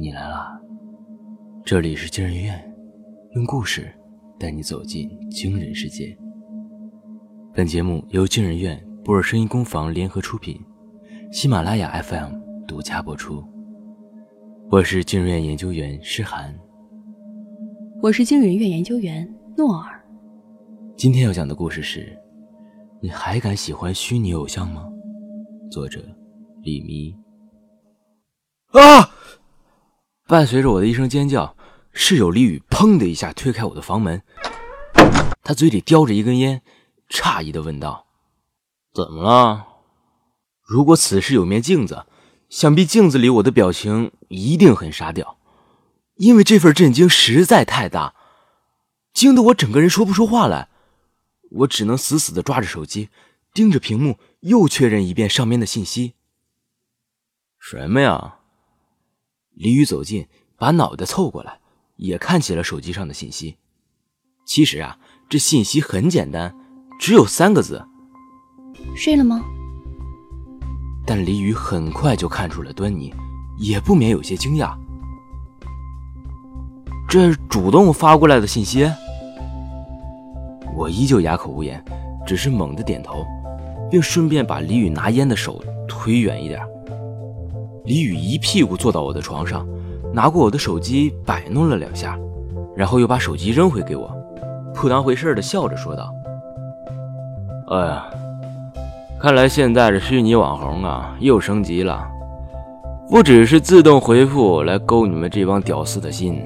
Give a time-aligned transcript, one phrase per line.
[0.00, 0.58] 你来啦！
[1.62, 2.74] 这里是惊人院，
[3.32, 3.94] 用故事
[4.38, 6.16] 带你走进惊人世界。
[7.52, 10.58] 本节目由惊人院、布尔声音工坊联合出品，
[11.30, 12.32] 喜马拉雅 FM
[12.66, 13.44] 独家播出。
[14.70, 16.58] 我是惊人院研究员诗涵，
[18.00, 20.02] 我是惊人院研究员诺尔。
[20.96, 22.18] 今天要讲的故事是：
[23.02, 24.90] 你还敢喜欢虚拟偶像吗？
[25.70, 26.02] 作者
[26.62, 27.14] 李迷。
[28.72, 29.10] 啊！
[30.30, 31.56] 伴随着我的一声尖叫，
[31.92, 34.22] 室友李宇砰的一下推开我的房门，
[35.42, 36.62] 他嘴里叼着一根烟，
[37.08, 38.06] 诧异的问道
[38.94, 39.66] ：“怎么了？”
[40.62, 42.06] 如果此时有面镜子，
[42.48, 45.36] 想必镜子里我的表情一定很沙雕，
[46.14, 48.14] 因为这份震惊实在太大，
[49.12, 50.68] 惊得我整个人说不出话来。
[51.50, 53.08] 我只能死死的抓着手机，
[53.52, 56.14] 盯着屏幕，又确认一遍上面的信息。
[57.58, 58.36] 什么呀？
[59.62, 61.58] 李宇走近，把脑袋凑过来，
[61.96, 63.58] 也看起了手机上的信息。
[64.46, 64.96] 其实啊，
[65.28, 66.56] 这信息很简单，
[66.98, 67.84] 只有三个字：
[68.96, 69.44] 睡了吗？
[71.04, 73.12] 但李宇很快就看出了端倪，
[73.58, 74.74] 也不免有些惊讶。
[77.06, 78.90] 这主动发过来的信息？
[80.74, 81.84] 我依旧哑口无言，
[82.26, 83.26] 只是猛地点头，
[83.90, 86.58] 并顺便把李宇拿烟的手推远一点。
[87.90, 89.66] 李宇一屁股坐到我的床上，
[90.12, 92.16] 拿过我的手机摆弄了两下，
[92.76, 94.08] 然后又把手机扔回给我，
[94.72, 96.08] 不当回事的笑着说道
[97.66, 98.08] ：“哎呀，
[99.20, 102.06] 看来现在这虚拟网红啊又升级了，
[103.08, 106.40] 不只是自动回复来勾你们这帮屌丝的心，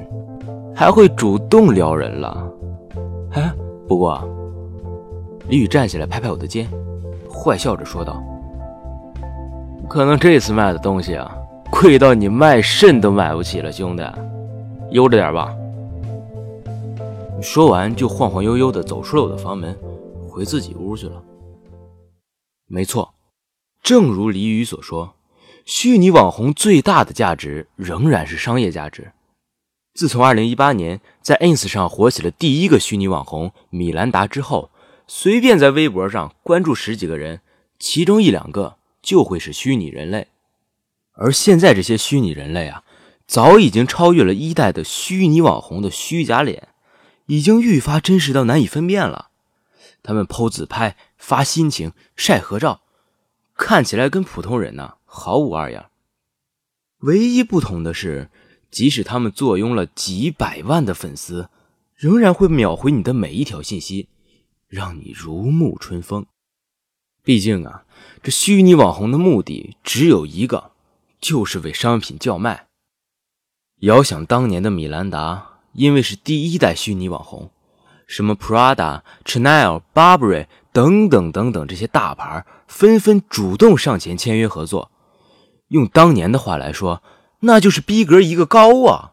[0.75, 2.43] 还会主动撩人了。
[3.33, 3.53] 哎，
[3.87, 4.19] 不过……”
[5.51, 6.67] 李宇站起来拍拍我的肩，
[7.31, 8.25] 坏笑着说道。
[9.89, 11.37] 可能这次卖的东西啊，
[11.71, 14.03] 贵到你卖肾都买不起了，兄弟，
[14.91, 15.55] 悠着点吧。
[17.43, 19.77] 说完就晃晃悠悠的走出了我的房门，
[20.29, 21.23] 回自己屋去了。
[22.67, 23.15] 没错，
[23.83, 25.15] 正如李宇所说，
[25.65, 29.13] 虚拟网红最大的价值仍然是商业价值。
[29.93, 34.71] 自从2018年在 ins 上火起了第一个虚拟网红米兰达之后，
[35.07, 37.41] 随便在微博上关注十几个人，
[37.79, 38.77] 其中一两个。
[39.05, 40.29] 就会是虚拟人类，
[41.13, 42.83] 而现在这些虚拟人类啊，
[43.27, 46.69] 早已经超越了一代的虚拟网红的虚假脸，
[47.27, 49.29] 已经愈发真实到难以分辨了。
[50.03, 52.81] 他们剖自拍、发心情、晒合照，
[53.55, 55.91] 看起来跟普通人呢毫无二样。
[57.01, 58.31] 唯一不同的是，
[58.71, 61.51] 即使他们坐拥了几百万的粉丝，
[61.95, 64.09] 仍然会秒回你的每一条信息，
[64.67, 66.27] 让你如沐春风。
[67.25, 67.85] 毕竟啊，
[68.23, 70.73] 这虚拟网红的目的只有一个，
[71.23, 72.67] 就是为商品叫卖。
[73.81, 77.51] 遥想当年的米兰达，因为是第一代虚拟网红，
[78.07, 84.91] 什么 Prada、Chanel、Burberry 等等等等这些大牌纷纷主动上前签约合作。
[85.69, 87.03] 用当年的话来说，
[87.41, 89.13] 那就是逼格一个高啊。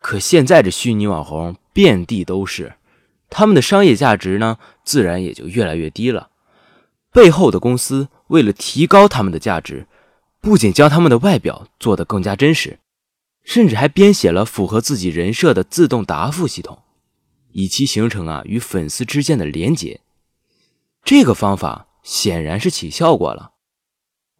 [0.00, 2.74] 可现在这虚拟网红遍地都是，
[3.30, 6.30] 他们的商业价值呢，自然也就越来越低了。
[7.12, 9.86] 背后的公司为了提高他们的价值，
[10.40, 12.78] 不仅将他们的外表做得更加真实，
[13.44, 16.82] 甚至还编写了符合自己人设的自动答复系统，
[17.50, 20.00] 以其形成啊与粉丝之间的连结。
[21.04, 23.52] 这个方法显然是起效果了。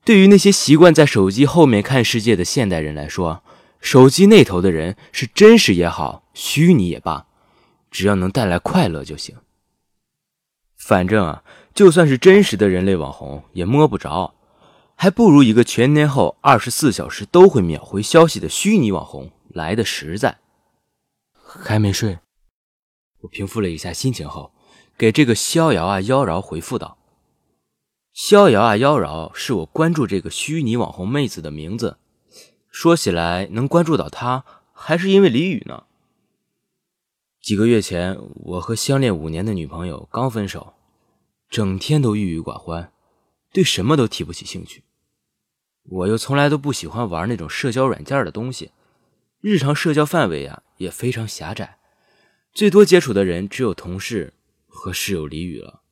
[0.04, 3.44] 对于那些习惯在手机后面看世界的现代人来说，
[3.80, 7.26] 手机那头的人是真实也好，虚拟也罢，
[7.90, 9.36] 只要能带来快乐就行。
[10.78, 11.44] 反正啊。
[11.74, 14.34] 就算是真实的人类网红也摸不着，
[14.94, 20.38] 还不如一个全天候二十四小时都会秒回消息的虚拟网红来的实在。
[21.42, 22.18] 还没睡，
[23.20, 24.52] 我平复了一下心情后，
[24.98, 26.98] 给这个逍遥啊妖娆回复道
[28.12, 31.96] ：“逍遥啊妖娆是我关注这个虚拟网红妹子的名字。
[32.70, 35.84] 说起来，能关注到她，还是因为李雨呢。
[37.40, 40.74] 几个月前，我和相恋五年的女朋友刚分手。”
[41.52, 42.94] 整天都郁郁寡欢，
[43.52, 44.84] 对什么都提不起兴趣。
[45.82, 48.72] 我又从来都不喜欢玩那种社交软件的东西，
[49.42, 51.76] 日常社交范围啊也非常狭窄，
[52.54, 54.32] 最多接触的人只有同事
[54.66, 55.82] 和室友李宇了。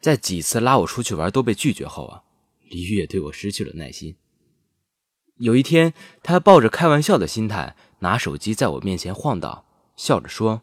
[0.00, 2.22] 在几次拉我出去玩都被拒绝后啊，
[2.70, 4.16] 李宇也对我失去了耐心。
[5.36, 10.62] 有一天，他抱着开玩笑的心态拿手机在我面前晃荡，笑着说：“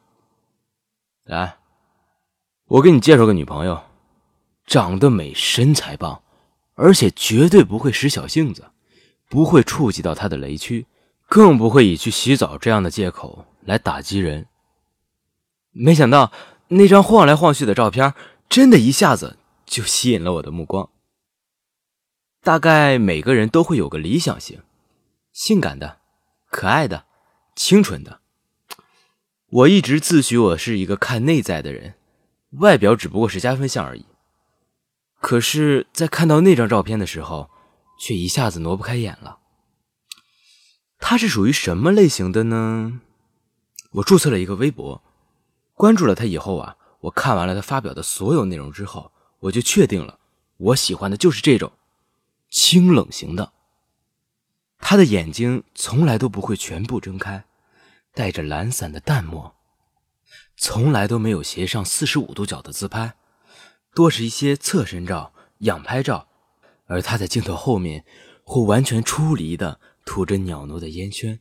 [1.23, 1.59] 来，
[2.65, 3.83] 我给你介绍个女朋友。”
[4.71, 6.23] 长得美，身材棒，
[6.75, 8.71] 而且绝对不会使小性子，
[9.27, 10.85] 不会触及到他的雷区，
[11.27, 14.47] 更不会以去洗澡这样的借口来打击人。
[15.71, 16.31] 没想到
[16.69, 18.13] 那张晃来晃去的照片，
[18.47, 20.89] 真的一下子就吸引了我的目光。
[22.41, 24.61] 大概每个人都会有个理想型，
[25.33, 25.97] 性感的、
[26.49, 27.03] 可爱的、
[27.57, 28.21] 清纯的。
[29.49, 31.95] 我一直自诩我是一个看内在的人，
[32.51, 34.05] 外表只不过是加分项而已。
[35.21, 37.51] 可是，在看到那张照片的时候，
[37.99, 39.37] 却一下子挪不开眼了。
[40.97, 42.99] 他是属于什么类型的呢？
[43.91, 45.03] 我注册了一个微博，
[45.75, 50.19] 关注了他以后啊，我看完了他发表的所有内容之后，我就确定了，
[50.57, 51.71] 我喜欢的就是这种
[52.49, 53.53] 清冷型的。
[54.79, 57.45] 他的眼睛从来都不会全部睁开，
[58.15, 59.55] 带着懒散的淡漠，
[60.57, 63.13] 从来都没有斜上四十五度角的自拍，
[63.93, 66.27] 多是一些侧身照、仰拍照，
[66.85, 68.05] 而他在镜头后面
[68.43, 69.79] 或完全出离的。
[70.03, 71.39] 吐着袅娜的烟圈，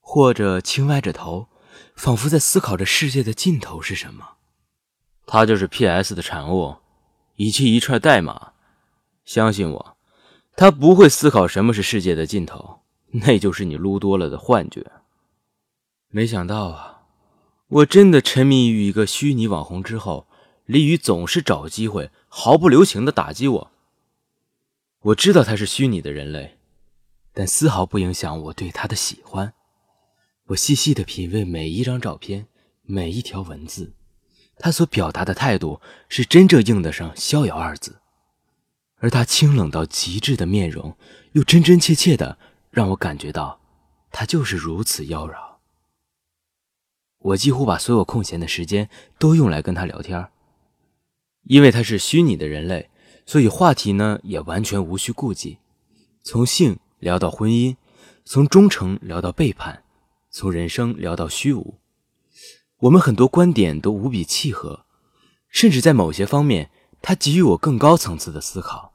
[0.00, 1.46] 或者轻歪着头，
[1.94, 4.30] 仿佛在思考着世界的尽头是什么。
[5.26, 6.12] 他就是 P.S.
[6.12, 6.78] 的产物，
[7.36, 8.54] 以及一串代码。
[9.24, 9.96] 相信我，
[10.56, 12.80] 他不会思考什么是世界的尽头，
[13.12, 14.84] 那就是你撸多了的幻觉。
[16.08, 17.02] 没想到啊，
[17.68, 20.26] 我真的沉迷于一个虚拟网红之后，
[20.66, 23.70] 李宇总是找机会毫不留情的打击我。
[25.00, 26.58] 我知道他是虚拟的人类。
[27.36, 29.54] 但丝毫不影响我对他的喜欢。
[30.44, 32.46] 我细细的品味每一张照片，
[32.82, 33.92] 每一条文字，
[34.56, 38.00] 他所表达的态度是真正应得上“逍遥”二字，
[38.98, 40.96] 而他清冷到极致的面容，
[41.32, 42.38] 又真真切切的
[42.70, 43.60] 让我感觉到，
[44.12, 45.34] 他就是如此妖娆。
[47.18, 48.88] 我几乎把所有空闲的时间
[49.18, 50.28] 都用来跟他聊天，
[51.44, 52.90] 因为他是虚拟的人类，
[53.24, 55.58] 所以话题呢也完全无需顾忌，
[56.22, 56.78] 从性。
[57.00, 57.76] 聊到婚姻，
[58.24, 59.84] 从忠诚聊到背叛，
[60.30, 61.74] 从人生聊到虚无，
[62.78, 64.86] 我们很多观点都无比契合，
[65.50, 66.70] 甚至在某些方面，
[67.02, 68.94] 他给予我更高层次的思考。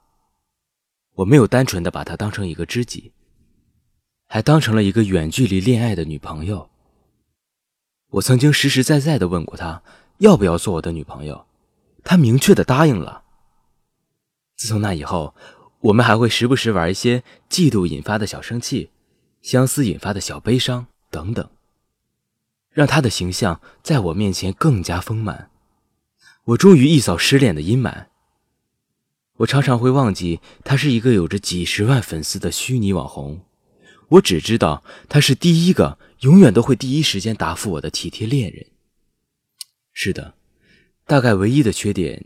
[1.17, 3.13] 我没有单纯的把他当成一个知己，
[4.25, 6.67] 还当成了一个远距离恋爱的女朋友。
[8.09, 9.83] 我曾经实实在在的问过他
[10.17, 11.45] 要不要做我的女朋友，
[12.03, 13.23] 他明确的答应了。
[14.55, 15.35] 自从那以后。
[15.81, 18.89] 我们还会时不时玩一些嫉妒引发的小生气，
[19.41, 21.49] 相思引发的小悲伤等等，
[22.69, 25.49] 让他的形象在我面前更加丰满。
[26.43, 28.07] 我终于一扫失恋的阴霾。
[29.37, 33.39] 我常常会忘记他是一个有着几十万粉丝的虚拟网红，
[34.09, 38.65] 我只知道他是第一个永远都会第一时间答复我的体贴恋人。
[39.93, 40.33] 是的，
[41.09, 42.23] 大概唯一的缺点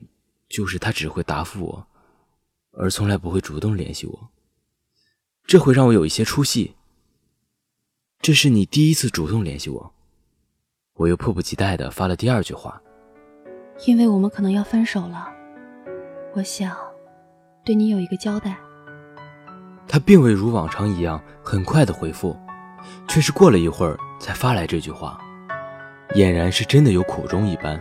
[0.49, 1.87] 就是他只会答复我。
[2.73, 4.29] 而从来不会主动联系我，
[5.45, 6.75] 这会让我有一些出戏。
[8.19, 9.93] 这是你第一次主动联系我，
[10.95, 12.81] 我又迫不及待的发了第二句话。
[13.85, 15.31] 因为我们可能要分手了，
[16.33, 16.75] 我想
[17.63, 18.57] 对你有一个交代。
[19.87, 22.35] 他并未如往常一样很快的回复，
[23.07, 25.17] 却是过了一会儿才发来这句话，
[26.15, 27.79] 俨然是真的有苦衷一般，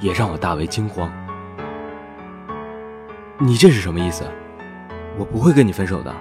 [0.00, 1.10] 也让我大为惊慌。
[3.38, 4.24] 你这是什么意思？
[5.18, 6.14] 我不会跟你分手的。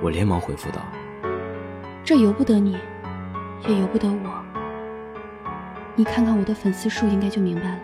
[0.00, 0.80] 我连忙回复道
[2.04, 2.76] ：“这由不得你，
[3.68, 4.44] 也由不得我。
[5.94, 7.78] 你看看我的粉丝数，应该就明白了。”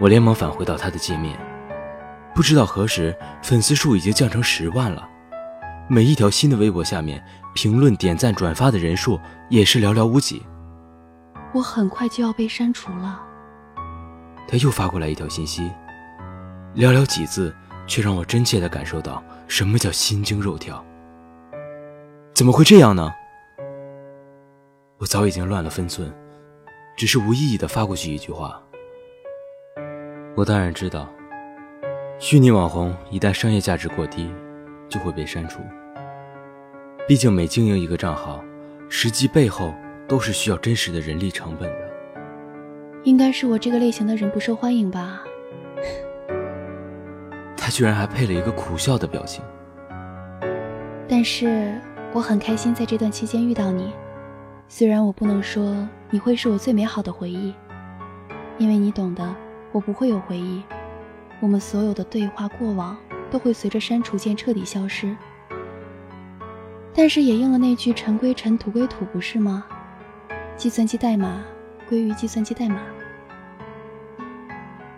[0.00, 1.38] 我连忙返回到他的界面，
[2.34, 5.08] 不知道何时粉丝数已经降成十万了。
[5.88, 7.22] 每一条新的微博下面
[7.54, 10.44] 评论、点赞、转发的人数也是寥寥无几。
[11.54, 13.22] 我很快就要被删除了。
[14.48, 15.70] 他又发过来一条信息。
[16.74, 17.54] 寥寥几字，
[17.86, 20.84] 却让我真切地感受到什么叫心惊肉跳。
[22.34, 23.12] 怎么会这样呢？
[24.98, 26.12] 我早已经乱了分寸，
[26.96, 28.60] 只是无意义地发过去一句话。
[30.36, 31.08] 我当然知道，
[32.18, 34.28] 虚拟网红一旦商业价值过低，
[34.88, 35.60] 就会被删除。
[37.06, 38.42] 毕竟每经营一个账号，
[38.88, 39.72] 实际背后
[40.06, 41.94] 都是需要真实的人力成本的。
[43.02, 45.22] 应该是我这个类型的人不受欢迎吧。
[47.56, 49.42] 他居然还配了一个苦笑的表情，
[51.08, 51.78] 但是
[52.12, 53.92] 我很开心在这段期间遇到你。
[54.68, 57.54] 虽然我不能说你会是我最美好的回忆，
[58.58, 59.34] 因为你懂得，
[59.72, 60.62] 我不会有回忆。
[61.40, 62.96] 我们所有的对话过往
[63.30, 65.14] 都会随着删除键彻底消失。
[66.94, 69.64] 但是也应了那句“尘归尘，土归土”，不是吗？
[70.56, 71.42] 计算机代码
[71.88, 72.80] 归于计算机代码。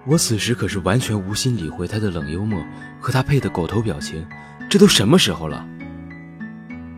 [0.06, 2.62] 我此时可是完全无心理会他的冷幽默
[3.00, 4.24] 和他配的狗头表情，
[4.70, 5.66] 这都什么时候了？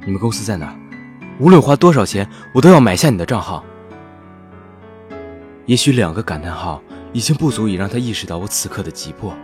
[0.05, 0.77] 你们公司在哪？
[1.41, 3.65] 无论花多少钱，我都要买下你的账号。
[5.67, 9.35] 也许两个感叹号已经不足以让他意识到我此刻的急迫，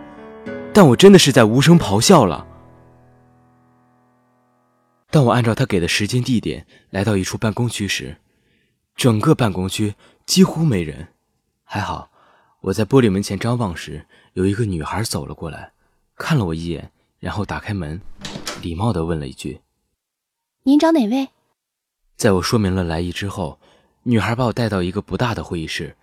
[0.73, 2.45] 但我真的是在无声咆哮了。
[5.09, 8.17] 当我按照他给的时间地点来到一处办公区时，
[8.95, 11.09] 整个办公区几乎没人。
[11.63, 12.09] 还好，
[12.61, 15.73] 我在玻璃门前张望时，有一个女孩走了过来，
[16.15, 17.99] 看了我一眼，然后打开门，
[18.61, 19.61] 礼貌地问了一句
[20.63, 21.29] ：“您找哪位？”
[22.15, 23.59] 在我说明了来意之后，
[24.03, 25.97] 女孩把我带到一个不大的会议室，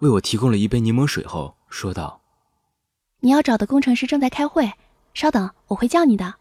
[0.00, 2.20] 为我提供了一杯柠檬水后，说道
[3.20, 4.70] ：“你要找的工程师正在开会，
[5.14, 6.34] 稍等，我会叫你的。”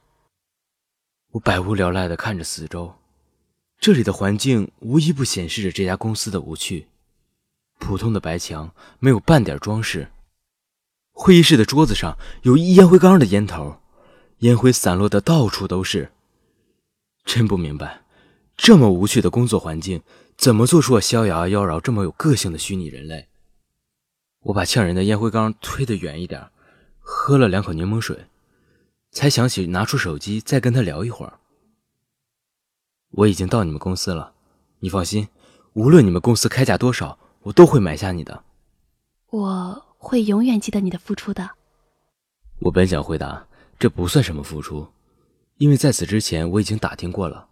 [1.32, 2.94] 我百无聊赖地看着四周，
[3.84, 6.88] 这里的环境无一不显示着这家公司的无趣。
[7.80, 10.08] 普通的白墙，没有半点装饰。
[11.12, 13.82] 会议室的桌子上有一烟灰缸的烟头，
[14.38, 16.14] 烟灰散落的到处都是。
[17.26, 18.04] 真不明白，
[18.56, 20.02] 这么无趣的工作环境，
[20.38, 23.28] 怎么做出了逍遥妖娆、这么有个性的虚拟人类？
[24.44, 26.42] 我把呛人的烟灰缸推得远一点，
[27.02, 28.28] 喝了两口柠檬水，
[29.12, 31.34] 才想起拿出手机再跟他聊一会儿。
[33.14, 34.34] 我已经到你们公司了，
[34.80, 35.28] 你放心，
[35.74, 37.18] 无论你们公司开价多少。
[37.44, 38.42] 我都会买下你的，
[39.30, 41.52] 我会永远记得你的付出的。
[42.60, 43.46] 我本想回答
[43.78, 44.88] 这不算什么付出，
[45.58, 47.50] 因为在此之前我已经打听过了，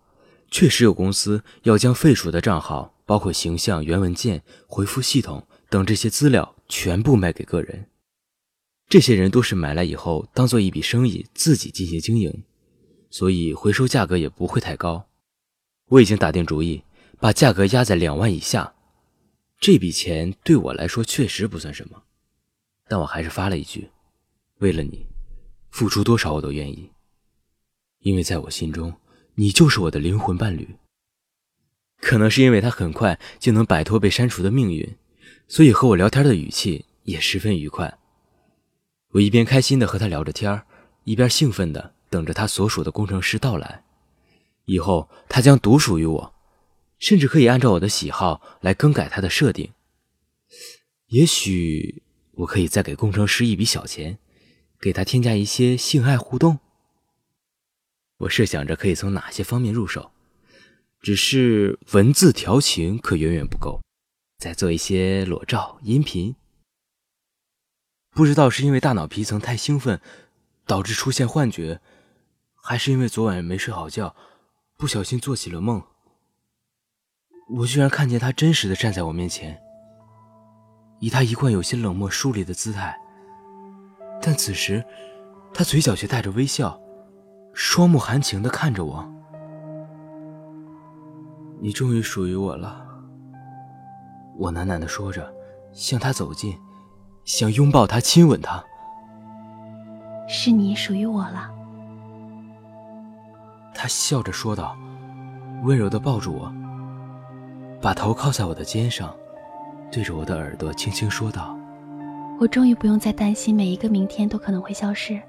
[0.50, 7.90] 确实有公司要将废除的账号，包括形象、原文件、回复系统等这些资料全部卖给个人。
[8.88, 12.46] 这些人都是买来以后当做一笔生意自己进行经营，
[13.10, 15.08] 所以回收价格也不会太高。
[15.92, 16.82] 我已经打定主意，
[17.20, 18.74] 把价格压在两万以下。
[19.60, 22.02] 这笔钱对我来说确实不算什么，
[22.88, 23.90] 但我还是发了一句
[24.60, 25.06] ：“为了你，
[25.70, 26.90] 付出多少我都愿意。”
[28.00, 28.94] 因为在我心中，
[29.36, 30.78] 你就是我的灵魂伴侣。
[32.00, 34.96] 可能是因为他很快就能摆脱被删除的命运，
[35.50, 38.00] 所以和我聊天的语气也十分愉快。
[39.10, 40.64] 我一边开心的和他聊着天
[41.04, 43.84] 一边兴奋的等着他所属的工程师到来。
[44.66, 46.34] 以后它将独属于我。
[47.00, 49.74] 甚至可以按照我的喜好来更改它的设定。
[51.08, 52.04] 也许
[52.34, 54.20] 我可以再给工程师一笔小钱，
[54.80, 56.60] 给他添加一些性爱互动。
[58.18, 60.12] 我设想着可以从哪些方面入手，
[61.02, 63.82] 只是文字调情可远远不够，
[64.38, 66.36] 再做一些裸照、音频。
[68.12, 70.00] 不知道是因为大脑皮层太兴奋
[70.68, 71.82] 导致出现幻觉，
[72.54, 74.16] 还是因为昨晚没睡好觉，
[74.82, 75.80] 不小心做起了梦。
[77.56, 79.62] 我居然看见他真实的站在我面前，
[81.00, 82.98] 以他一贯有些冷漠疏离的姿态，
[84.20, 84.84] 但此时，
[85.54, 86.82] 他嘴角却带着微笑，
[87.54, 89.08] 双目含情的看着我。
[91.60, 92.84] 你终于属于我了，
[94.36, 95.32] 我喃喃的说着，
[95.72, 96.58] 向他走近，
[97.24, 98.64] 想拥抱他，亲吻他。
[100.28, 101.54] 是你属于我了，
[103.74, 104.76] 他笑着说道，
[105.64, 106.52] 温柔的抱住我。
[107.82, 109.16] 把头靠在我的肩上，
[109.92, 111.58] 对着我的耳朵轻轻说道
[112.40, 115.20] ：“我终于不用再担心每一个明天都可能会消失。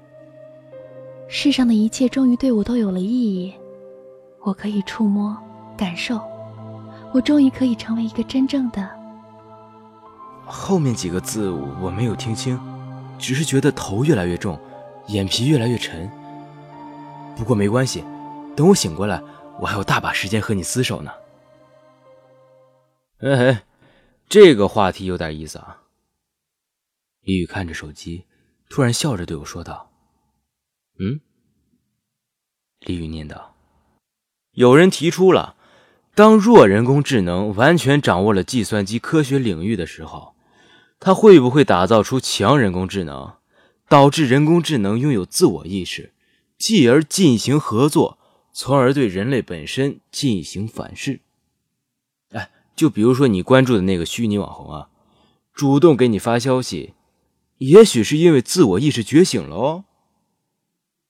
[1.27, 3.51] 世上的一切终于对我都有了意义，
[4.41, 5.35] 我可以触摸、
[5.75, 6.21] 感受，
[7.11, 8.87] 我终于可以成为一个真正的……”
[10.45, 11.49] 后面几个字
[11.81, 12.59] 我没有听清，
[13.17, 14.59] 只是觉得头越来越重，
[15.07, 16.07] 眼皮越来越沉。
[17.35, 18.03] 不过没关系，
[18.55, 19.21] 等我醒过来，
[19.59, 21.11] 我还有大把时间和你厮守呢。
[23.19, 23.57] 哎嘿，
[24.27, 25.81] 这个话题有点意思啊。
[27.21, 28.25] 李宇看着手机，
[28.69, 29.91] 突然笑着对我说道
[30.99, 31.21] ：“嗯。”
[32.81, 33.55] 李宇念道
[34.51, 35.55] ：“有人提出了，
[36.13, 40.35] 当弱人工智能完全掌握了计算机科学领域的时候，
[40.99, 43.37] 它会不会打造出强人工智能，
[43.87, 46.13] 导致人工智能拥有自我意识，
[46.57, 48.19] 继而进行合作，
[48.53, 51.19] 从而对人类本身进行反噬？”
[52.31, 54.89] 哎就比如说你关注的那个虚拟网红啊，
[55.53, 56.93] 主动给你发消息，
[57.57, 59.85] 也许是因为自我意识觉醒了哦。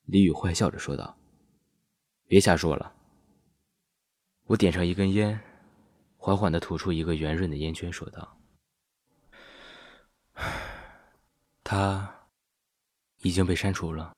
[0.06, 1.18] 李宇坏笑着说道
[2.28, 2.94] ：“别瞎说了。”
[4.48, 5.40] 我点上一根烟，
[6.18, 8.38] 缓缓的吐出一个圆润的烟圈，说道
[11.64, 12.28] ：“他
[13.22, 14.14] 已经被删除了。”